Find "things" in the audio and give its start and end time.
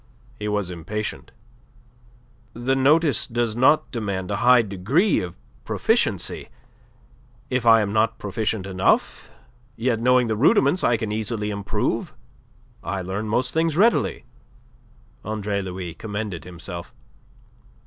13.53-13.77